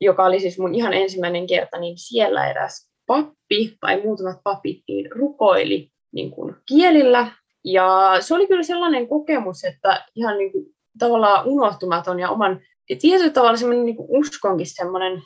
[0.00, 5.12] joka oli siis mun ihan ensimmäinen kerta, niin siellä eräs pappi tai muutamat papit niin
[5.12, 7.32] rukoili niin kuin kielillä.
[7.64, 10.66] Ja se oli kyllä sellainen kokemus, että ihan niin kuin,
[10.98, 15.22] tavallaan unohtumaton ja oman ja tietyllä tavalla semmoinen niin uskonkin semmoinen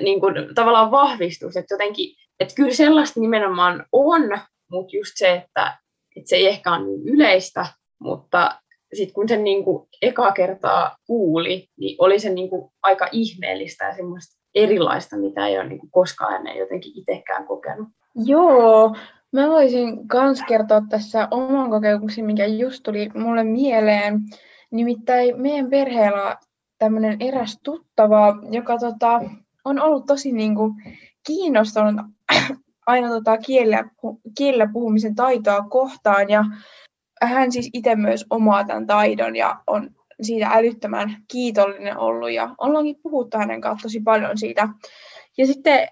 [0.00, 4.22] niin kuin, tavallaan vahvistus, että jotenkin, että kyllä sellaista nimenomaan on,
[4.70, 5.78] mutta just se, että,
[6.16, 7.66] että se ei ehkä ole niin yleistä,
[7.98, 8.60] mutta
[8.94, 13.84] sitten kun sen niin kuin eka kertaa kuuli, niin oli se niin kuin aika ihmeellistä
[13.84, 17.88] ja semmoista erilaista, mitä ei ole niin kuin koskaan ennen jotenkin itsekään kokenut.
[18.14, 18.96] Joo,
[19.32, 24.20] mä voisin myös kertoa tässä oman kokemuksen, mikä just tuli mulle mieleen.
[24.70, 26.36] Nimittäin meidän perheellä
[26.78, 29.20] tämmöinen eräs tuttava, joka tota,
[29.64, 30.72] on ollut tosi niin kuin,
[31.26, 32.06] kiinnostunut
[32.86, 33.84] aina tota, kielellä,
[34.38, 36.30] kielellä puhumisen taitoa kohtaan.
[36.30, 36.44] Ja
[37.22, 39.90] hän siis itse myös omaa tämän taidon ja on
[40.22, 44.68] siitä älyttömän kiitollinen ollut ja ollaankin puhuttu hänen kanssa tosi paljon siitä.
[45.38, 45.88] Ja sitten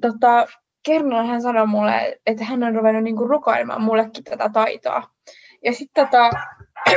[0.00, 0.46] tota,
[0.82, 5.02] kerran hän sanoi mulle, että hän on ruvennut niinku rukoilemaan mullekin tätä taitoa.
[5.64, 6.30] Ja sitten tota,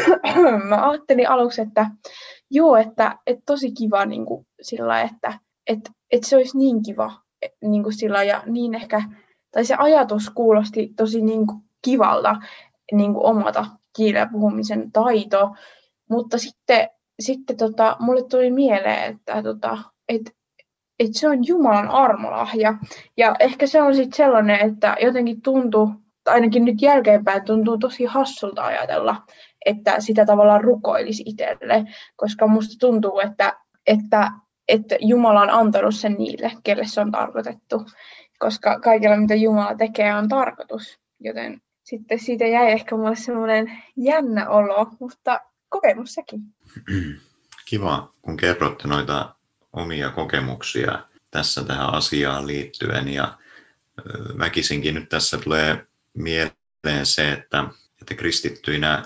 [0.70, 1.86] mä ajattelin aluksi, että
[2.52, 7.12] joo, että, että tosi kiva niin kuin sillä, että, että, että se olisi niin kiva
[7.62, 9.02] niin kuin sillä ja niin ehkä,
[9.52, 12.36] tai se ajatus kuulosti tosi niin kuin kivalta
[12.92, 15.56] niin kuin omata kielen puhumisen taito,
[16.10, 19.78] mutta sitten, sitten tota, mulle tuli mieleen, että tota,
[20.10, 20.32] että
[21.00, 22.74] että se on Jumalan armolahja.
[23.18, 25.92] Ja ehkä se on sitten sellainen, että jotenkin tuntuu,
[26.26, 29.16] ainakin nyt jälkeenpäin tuntuu tosi hassulta ajatella,
[29.66, 33.54] että sitä tavallaan rukoilisi itselle, koska musta tuntuu, että,
[33.88, 34.32] että,
[34.68, 37.86] että Jumala on antanut sen niille, kelle se on tarkoitettu,
[38.40, 44.50] koska kaikella mitä Jumala tekee on tarkoitus, joten sitten siitä jäi ehkä mulle semmoinen jännä
[44.50, 46.42] olo, mutta kokemus sekin.
[47.66, 49.36] Kiva, kun kerrotte noita
[49.74, 51.00] omia kokemuksia
[51.32, 53.38] tässä tähän asiaan liittyen ja
[54.38, 57.66] väkisinkin nyt tässä tulee mieleen se, että,
[58.02, 59.04] että kristittyinä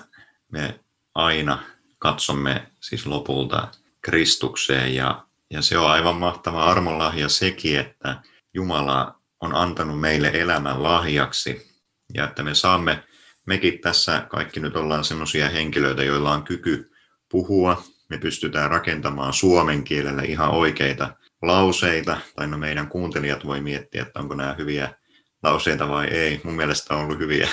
[0.52, 0.80] me
[1.14, 1.62] aina
[1.98, 3.68] katsomme siis lopulta
[4.00, 8.22] Kristukseen ja, ja se on aivan mahtava armonlahja sekin, että
[8.54, 11.68] Jumala on antanut meille elämän lahjaksi.
[12.14, 13.04] Ja että me saamme,
[13.46, 16.90] mekin tässä kaikki nyt ollaan sellaisia henkilöitä, joilla on kyky
[17.30, 24.02] puhua, me pystytään rakentamaan suomen kielellä ihan oikeita lauseita, tai no meidän kuuntelijat voi miettiä,
[24.02, 24.94] että onko nämä hyviä
[25.42, 26.40] lauseita vai ei.
[26.44, 27.48] Mun mielestä on ollut hyviä,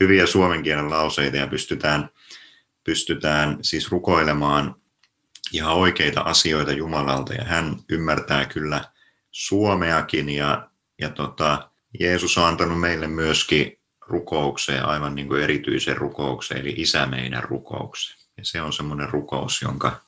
[0.00, 2.08] hyviä suomen kielen lauseita ja pystytään,
[2.84, 4.74] pystytään siis rukoilemaan
[5.52, 8.84] ihan oikeita asioita Jumalalta ja hän ymmärtää kyllä
[9.30, 16.60] suomeakin ja, ja tota, Jeesus on antanut meille myöskin rukoukseen, aivan niin kuin erityisen rukoukseen,
[16.60, 18.18] eli isä meidän rukoukseen.
[18.36, 20.00] Ja se on semmoinen rukous, jonka,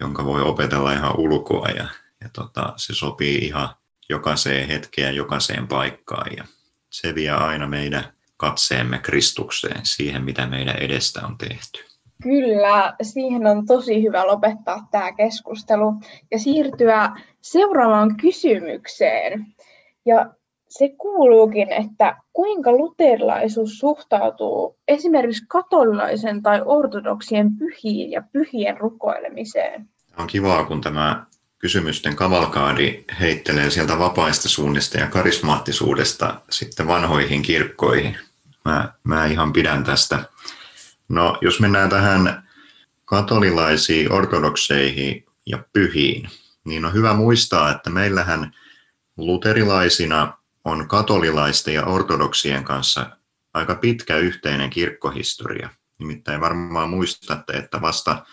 [0.00, 1.88] jonka voi opetella ihan ulkoa ja,
[2.20, 3.68] ja tota, se sopii ihan
[4.08, 6.44] jokaiseen hetkeen, jokaiseen paikkaan ja
[6.90, 11.91] se vie aina meidän katseemme Kristukseen, siihen mitä meidän edestä on tehty.
[12.22, 15.94] Kyllä, siihen on tosi hyvä lopettaa tämä keskustelu
[16.30, 19.46] ja siirtyä seuraavaan kysymykseen.
[20.06, 20.30] Ja
[20.68, 29.88] se kuuluukin, että kuinka luterilaisuus suhtautuu esimerkiksi katolilaisen tai ortodoksien pyhiin ja pyhien rukoilemiseen?
[30.18, 31.26] On kivaa, kun tämä
[31.58, 38.16] kysymysten kavalkaadi heittelee sieltä vapaista suunnista ja karismaattisuudesta sitten vanhoihin kirkkoihin.
[38.64, 40.18] Mä, mä ihan pidän tästä.
[41.12, 42.48] No, jos mennään tähän
[43.04, 46.30] katolilaisiin, ortodokseihin ja pyhiin,
[46.64, 48.56] niin on hyvä muistaa, että meillähän
[49.16, 53.16] luterilaisina on katolilaisten ja ortodoksien kanssa
[53.54, 55.70] aika pitkä yhteinen kirkkohistoria.
[55.98, 58.26] Nimittäin varmaan muistatte, että vasta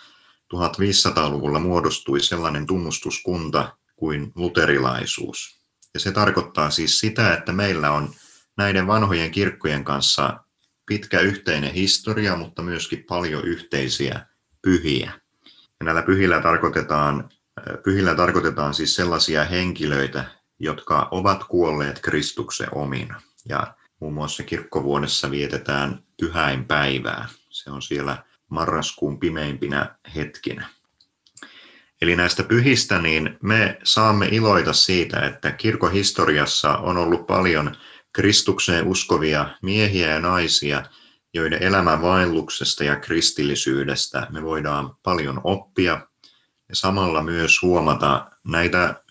[0.54, 5.60] 1500-luvulla muodostui sellainen tunnustuskunta kuin luterilaisuus.
[5.94, 8.14] Ja se tarkoittaa siis sitä, että meillä on
[8.56, 10.40] näiden vanhojen kirkkojen kanssa
[10.90, 14.26] pitkä yhteinen historia, mutta myöskin paljon yhteisiä
[14.62, 15.12] pyhiä.
[15.80, 17.28] Ja näillä pyhillä tarkoitetaan,
[17.84, 20.24] pyhillä tarkoitetaan siis sellaisia henkilöitä,
[20.58, 23.22] jotka ovat kuolleet Kristuksen omina.
[23.48, 27.28] Ja muun muassa kirkkovuodessa vietetään pyhäinpäivää.
[27.50, 30.68] Se on siellä marraskuun pimeimpinä hetkinä.
[32.02, 37.76] Eli näistä pyhistä niin me saamme iloita siitä, että kirkohistoriassa on ollut paljon
[38.12, 40.82] Kristukseen uskovia miehiä ja naisia,
[41.34, 46.06] joiden elämän vaelluksesta ja kristillisyydestä me voidaan paljon oppia
[46.68, 49.02] ja samalla myös huomata näitä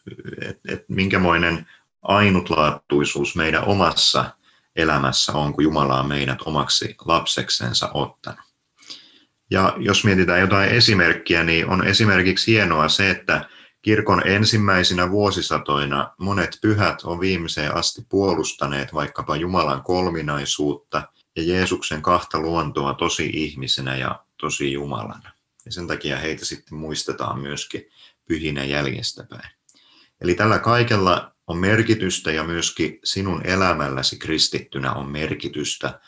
[0.41, 1.67] että et minkämoinen
[2.01, 4.25] ainutlaatuisuus meidän omassa
[4.75, 8.49] elämässä on, kun Jumala on meidät omaksi lapseksensa ottanut.
[9.51, 13.49] Ja jos mietitään jotain esimerkkiä, niin on esimerkiksi hienoa se, että
[13.82, 22.39] Kirkon ensimmäisinä vuosisatoina monet pyhät on viimeiseen asti puolustaneet vaikkapa Jumalan kolminaisuutta ja Jeesuksen kahta
[22.39, 25.32] luontoa tosi ihmisenä ja tosi Jumalana.
[25.65, 27.89] Ja sen takia heitä sitten muistetaan myöskin
[28.28, 29.50] pyhinä jäljestäpäin.
[30.22, 36.00] Eli tällä kaikella on merkitystä ja myöskin sinun elämälläsi kristittynä on merkitystä,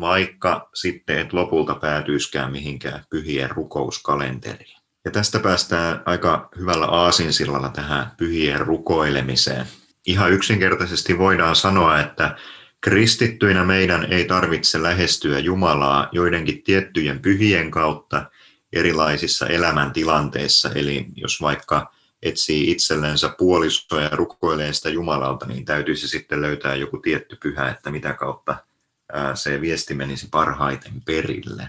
[0.00, 4.79] vaikka sitten et lopulta päätyiskään mihinkään pyhien rukouskalenteriin.
[5.04, 9.66] Ja tästä päästään aika hyvällä aasinsillalla tähän pyhien rukoilemiseen.
[10.06, 12.36] Ihan yksinkertaisesti voidaan sanoa, että
[12.80, 18.30] kristittyinä meidän ei tarvitse lähestyä Jumalaa joidenkin tiettyjen pyhien kautta
[18.72, 20.70] erilaisissa elämäntilanteissa.
[20.74, 26.98] Eli jos vaikka etsii itsellensä puolisoa ja rukoilee sitä Jumalalta, niin täytyisi sitten löytää joku
[26.98, 28.56] tietty pyhä, että mitä kautta
[29.34, 31.68] se viesti menisi parhaiten perille.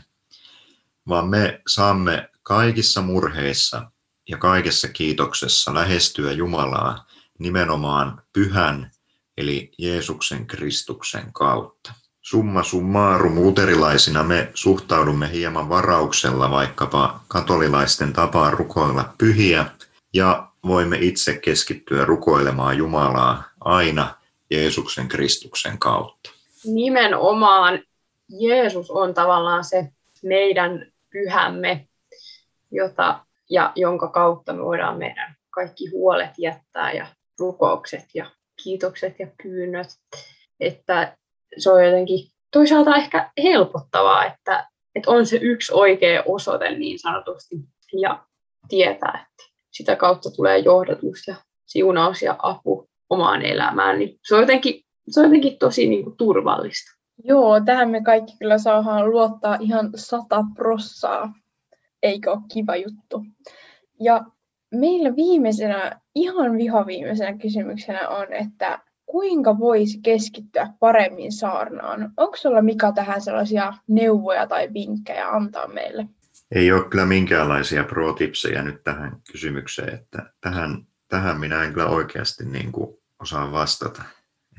[1.08, 3.92] Vaan me saamme kaikissa murheissa
[4.30, 7.06] ja kaikessa kiitoksessa lähestyä Jumalaa
[7.40, 8.92] nimenomaan pyhän
[9.38, 11.94] eli Jeesuksen Kristuksen kautta.
[12.22, 19.66] Summa summarum luterilaisina me suhtaudumme hieman varauksella vaikkapa katolilaisten tapaan rukoilla pyhiä
[20.14, 24.16] ja voimme itse keskittyä rukoilemaan Jumalaa aina
[24.52, 26.30] Jeesuksen Kristuksen kautta.
[26.66, 27.80] Nimenomaan
[28.30, 29.92] Jeesus on tavallaan se
[30.24, 31.88] meidän pyhämme,
[32.72, 37.08] jota, ja jonka kautta me voidaan meidän kaikki huolet jättää ja
[37.40, 38.32] rukoukset ja
[38.64, 39.88] kiitokset ja pyynnöt.
[40.60, 41.18] Että
[41.58, 47.56] se on jotenkin toisaalta ehkä helpottavaa, että, että on se yksi oikea osoite niin sanotusti
[47.94, 48.24] ja
[48.68, 54.00] tietää, että sitä kautta tulee johdatus ja siunaus ja apu omaan elämään.
[54.00, 56.92] Niin se, on jotenkin, se on jotenkin tosi niin kuin, turvallista.
[57.24, 61.34] Joo, tähän me kaikki kyllä saadaan luottaa ihan sata prossaa.
[62.04, 63.26] Eikö ole kiva juttu?
[64.00, 64.22] Ja
[64.72, 72.14] meillä viimeisenä, ihan vihaviimeisenä kysymyksenä on, että kuinka voisi keskittyä paremmin saarnaan?
[72.18, 76.08] Onko sulla Mika tähän sellaisia neuvoja tai vinkkejä antaa meille?
[76.52, 82.46] Ei ole kyllä minkäänlaisia pro-tipsejä nyt tähän kysymykseen, että tähän, tähän minä en kyllä oikeasti
[82.46, 84.04] niin kuin osaa vastata.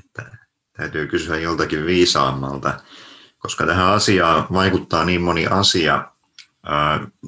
[0.05, 0.37] Että
[0.77, 2.81] täytyy kysyä joltakin viisaammalta,
[3.39, 6.12] koska tähän asiaan vaikuttaa niin moni asia.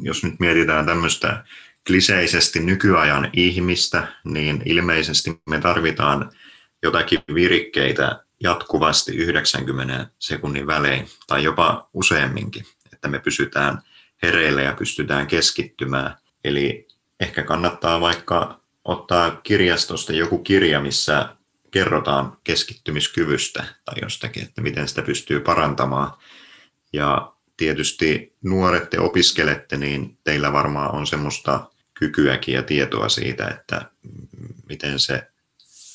[0.03, 1.45] Jos nyt mietitään tämmöistä
[1.87, 6.33] kliseisesti nykyajan ihmistä, niin ilmeisesti me tarvitaan
[6.83, 13.83] jotakin virikkeitä jatkuvasti 90 sekunnin välein tai jopa useamminkin, että me pysytään
[14.23, 16.17] hereillä ja pystytään keskittymään.
[16.45, 16.89] Eli
[17.21, 21.37] ehkä kannattaa vaikka ottaa kirjastosta joku kirja, missä
[21.71, 26.13] kerrotaan keskittymiskyvystä tai jostakin, että miten sitä pystyy parantamaan.
[26.93, 33.91] Ja tietysti nuoret te opiskelette, niin teillä varmaan on semmoista kykyäkin ja tietoa siitä, että
[34.69, 35.29] miten se,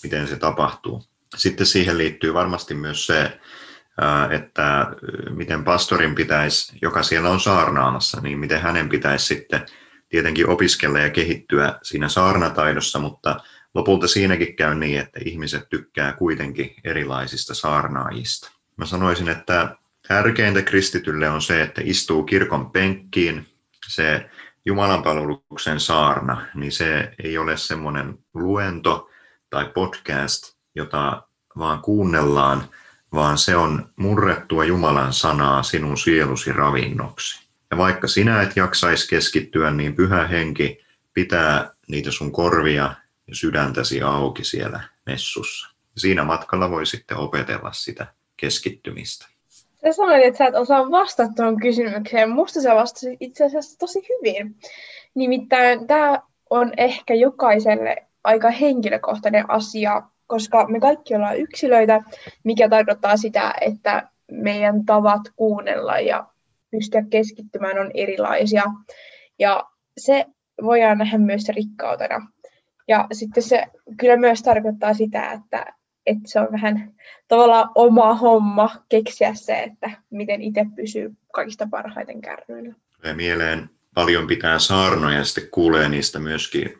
[0.03, 1.03] miten se tapahtuu.
[1.35, 3.39] Sitten siihen liittyy varmasti myös se,
[4.29, 4.91] että
[5.29, 9.65] miten pastorin pitäisi, joka siellä on saarnaamassa, niin miten hänen pitäisi sitten
[10.09, 13.39] tietenkin opiskella ja kehittyä siinä saarnataidossa, mutta
[13.73, 18.51] lopulta siinäkin käy niin, että ihmiset tykkää kuitenkin erilaisista saarnaajista.
[18.77, 19.75] Mä sanoisin, että
[20.10, 23.48] tärkeintä kristitylle on se, että istuu kirkon penkkiin,
[23.88, 24.30] se
[24.65, 29.10] Jumalan palveluksen saarna, niin se ei ole semmoinen luento
[29.50, 31.24] tai podcast, jota
[31.58, 32.63] vaan kuunnellaan,
[33.13, 37.48] vaan se on murrettua Jumalan sanaa sinun sielusi ravinnoksi.
[37.72, 42.95] Ja vaikka sinä et jaksaisi keskittyä, niin pyhä henki pitää niitä sun korvia
[43.28, 45.69] ja sydäntäsi auki siellä messussa.
[45.98, 49.38] Siinä matkalla voi sitten opetella sitä keskittymistä.
[49.84, 52.30] Sä sanoit, että sä et osaa vastata tuohon kysymykseen.
[52.30, 54.56] Musta sä vastasit itse asiassa tosi hyvin.
[55.15, 62.02] Nimittäin tämä on ehkä jokaiselle aika henkilökohtainen asia, koska me kaikki ollaan yksilöitä,
[62.44, 66.28] mikä tarkoittaa sitä, että meidän tavat kuunnella ja
[66.72, 68.63] pystyä keskittymään on erilaisia.
[69.39, 69.63] Ja
[69.98, 70.26] se
[70.63, 72.28] voidaan nähdä myös rikkautena.
[72.88, 73.65] Ja sitten se
[74.00, 75.65] kyllä myös tarkoittaa sitä, että,
[76.10, 76.93] että se on vähän
[77.27, 82.73] tavallaan oma homma keksiä se, että miten itse pysyy kaikista parhaiten kärryillä.
[83.03, 86.77] Ja mieleen paljon pitää saarnoja ja sitten kuulee niistä myöskin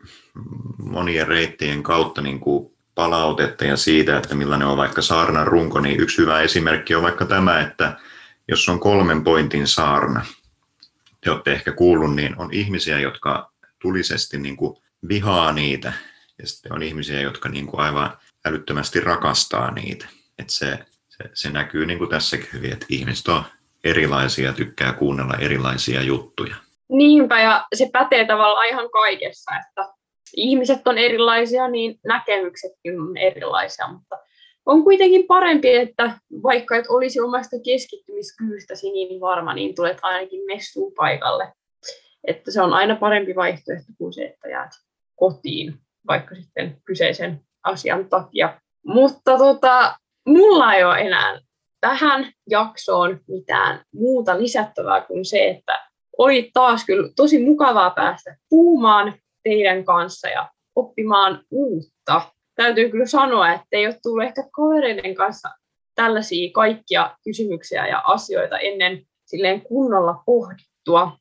[0.78, 6.00] monien reittien kautta niin kuin palautetta ja siitä, että millainen on vaikka saarnan runko, niin
[6.00, 7.96] yksi hyvä esimerkki on vaikka tämä, että
[8.48, 10.26] jos on kolmen pointin saarna,
[11.20, 13.52] te olette ehkä kuullut, niin on ihmisiä, jotka
[13.82, 14.76] tulisesti niin kuin
[15.08, 15.92] vihaa niitä,
[16.38, 20.06] ja sitten on ihmisiä, jotka niin kuin aivan älyttömästi rakastaa niitä.
[20.38, 20.78] Että se,
[21.08, 23.42] se, se näkyy niin kuin tässäkin hyvin, että ihmiset on
[23.84, 26.56] erilaisia, tykkää kuunnella erilaisia juttuja.
[26.88, 29.92] Niinpä, ja se pätee tavallaan ihan kaikessa, että
[30.36, 34.18] ihmiset on erilaisia, niin näkemyksetkin on erilaisia, mutta
[34.66, 40.92] on kuitenkin parempi, että vaikka et olisi omasta keskittymiskyystäsi niin varma, niin tulet ainakin messuun
[40.94, 41.52] paikalle.
[42.24, 44.70] Että se on aina parempi vaihtoehto kuin se, että jäät
[45.16, 45.74] kotiin,
[46.06, 48.60] vaikka sitten kyseisen asian takia.
[48.86, 49.96] Mutta tota,
[50.26, 51.40] mulla ei ole enää
[51.80, 59.14] tähän jaksoon mitään muuta lisättävää kuin se, että oli taas kyllä tosi mukavaa päästä puhumaan
[59.44, 62.22] teidän kanssa ja oppimaan uutta.
[62.54, 65.48] Täytyy kyllä sanoa, että ei ole tullut ehkä kavereiden kanssa
[65.94, 71.16] tällaisia kaikkia kysymyksiä ja asioita ennen silleen kunnolla pohdittua.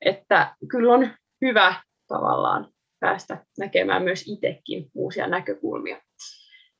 [0.00, 1.08] Että kyllä on
[1.44, 1.74] hyvä
[2.06, 2.68] tavallaan
[3.00, 6.00] päästä näkemään myös itsekin uusia näkökulmia.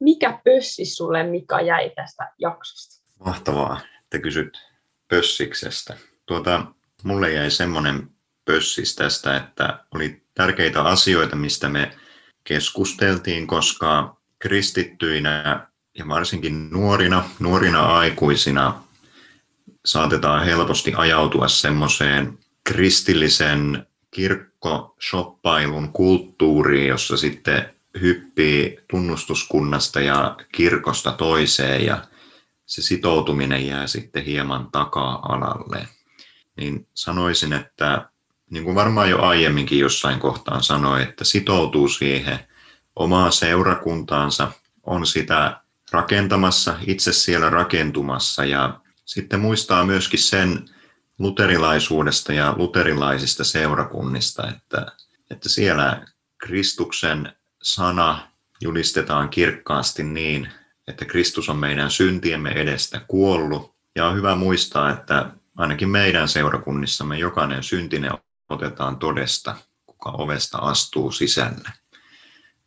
[0.01, 3.05] Mikä pössi sulle, Mika, jäi tästä jaksosta?
[3.25, 4.59] Mahtavaa, että kysyt
[5.09, 5.97] pössiksestä.
[6.27, 6.65] Tuota,
[7.05, 8.09] mulle jäi semmoinen
[8.45, 11.91] pössis tästä, että oli tärkeitä asioita, mistä me
[12.45, 15.67] keskusteltiin, koska kristittyinä
[15.99, 18.83] ja varsinkin nuorina, nuorina aikuisina
[19.85, 32.05] saatetaan helposti ajautua semmoiseen kristillisen kirkkoshoppailun kulttuuriin, jossa sitten hyppii tunnustuskunnasta ja kirkosta toiseen ja
[32.67, 35.89] se sitoutuminen jää sitten hieman taka-alalle.
[36.57, 38.09] Niin sanoisin, että
[38.51, 42.39] niin kuin varmaan jo aiemminkin jossain kohtaan sanoi, että sitoutuu siihen
[42.97, 44.53] omaa seurakuntaansa,
[44.83, 45.61] on sitä
[45.93, 50.69] rakentamassa, itse siellä rakentumassa ja sitten muistaa myöskin sen
[51.19, 54.93] luterilaisuudesta ja luterilaisista seurakunnista, että,
[55.31, 56.07] että siellä
[56.39, 58.29] Kristuksen sana
[58.61, 60.49] julistetaan kirkkaasti niin,
[60.89, 63.75] että Kristus on meidän syntiemme edestä kuollut.
[63.97, 68.13] Ja on hyvä muistaa, että ainakin meidän seurakunnissamme jokainen syntinen
[68.49, 69.57] otetaan todesta,
[69.87, 71.69] kuka ovesta astuu sisälle.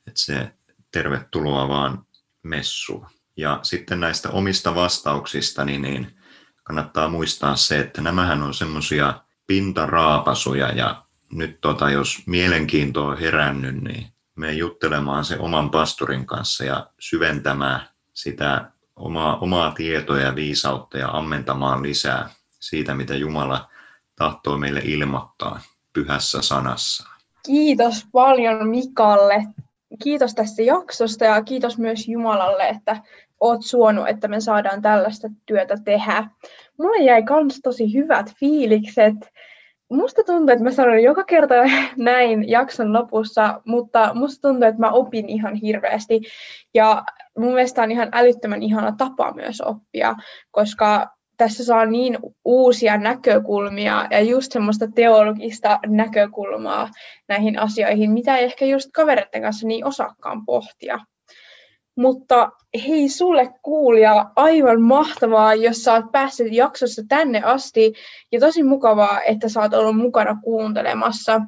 [0.07, 0.51] Että se
[0.91, 2.05] tervetuloa vaan
[2.43, 3.07] messuun.
[3.37, 6.20] Ja sitten näistä omista vastauksista, niin, niin
[6.63, 9.13] kannattaa muistaa se, että nämähän on semmoisia
[9.47, 16.63] pintaraapasuja ja nyt tota, jos mielenkiinto on herännyt, niin me juttelemaan se oman pastorin kanssa
[16.63, 23.69] ja syventämään sitä omaa, omaa tietoa ja viisautta ja ammentamaan lisää siitä, mitä Jumala
[24.15, 25.59] tahtoo meille ilmoittaa
[25.93, 27.07] pyhässä sanassa.
[27.45, 29.43] Kiitos paljon Mikalle.
[30.03, 33.01] Kiitos tästä jaksosta ja kiitos myös Jumalalle, että
[33.41, 36.27] oot suonut, että me saadaan tällaista työtä tehdä.
[36.79, 39.15] Mulle jäi myös tosi hyvät fiilikset.
[39.89, 41.55] Musta tuntuu, että mä sanon joka kerta
[41.97, 46.21] näin jakson lopussa, mutta musta tuntuu, että mä opin ihan hirveästi.
[46.73, 47.03] Ja
[47.37, 50.15] mun mielestä on ihan älyttömän ihana tapa myös oppia,
[50.51, 56.89] koska tässä saa niin uusia näkökulmia ja just semmoista teologista näkökulmaa
[57.27, 60.99] näihin asioihin, mitä ei ehkä just kavereiden kanssa niin osakkaan pohtia.
[61.95, 62.51] Mutta
[62.87, 67.93] hei sulle kuulija, aivan mahtavaa, jos oot päässyt jaksossa tänne asti
[68.31, 71.41] ja tosi mukavaa, että oot ollut mukana kuuntelemassa.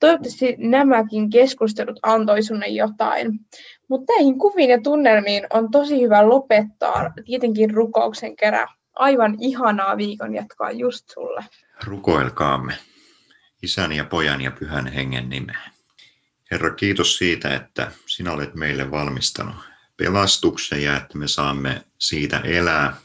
[0.00, 3.38] Toivottavasti nämäkin keskustelut antoi sunne jotain.
[3.88, 10.34] Mutta näihin kuviin ja tunnelmiin on tosi hyvä lopettaa tietenkin rukouksen kerran aivan ihanaa viikon
[10.34, 11.44] jatkoa just sulle.
[11.84, 12.72] Rukoilkaamme
[13.62, 15.70] isän ja pojan ja pyhän hengen nimeen.
[16.50, 19.56] Herra, kiitos siitä, että sinä olet meille valmistanut
[19.96, 22.96] pelastuksen ja että me saamme siitä elää.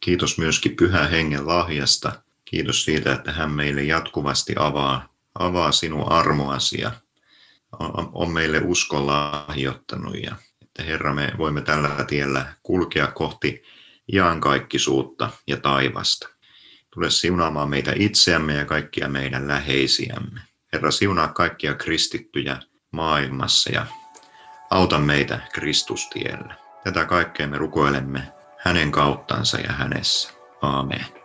[0.00, 2.22] Kiitos myöskin pyhän hengen lahjasta.
[2.44, 6.92] Kiitos siitä, että hän meille jatkuvasti avaa, avaa sinun armoasi ja
[7.78, 10.14] on, on meille uskon lahjoittanut.
[10.22, 13.62] Ja että Herra, me voimme tällä tiellä kulkea kohti
[14.12, 16.28] iankaikkisuutta ja taivasta.
[16.94, 20.40] Tule siunaamaan meitä itseämme ja kaikkia meidän läheisiämme.
[20.72, 22.60] Herra, siunaa kaikkia kristittyjä
[22.90, 23.86] maailmassa ja
[24.70, 26.54] auta meitä Kristustiellä.
[26.84, 30.32] Tätä kaikkea me rukoilemme hänen kauttansa ja hänessä.
[30.62, 31.17] Aamen.